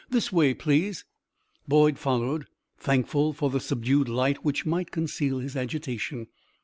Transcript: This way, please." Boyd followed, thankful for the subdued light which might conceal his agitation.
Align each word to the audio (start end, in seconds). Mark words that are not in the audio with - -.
This 0.09 0.31
way, 0.31 0.55
please." 0.55 1.05
Boyd 1.67 1.99
followed, 1.99 2.47
thankful 2.79 3.33
for 3.33 3.51
the 3.51 3.59
subdued 3.59 4.09
light 4.09 4.43
which 4.43 4.65
might 4.65 4.89
conceal 4.89 5.37
his 5.37 5.55
agitation. 5.55 6.25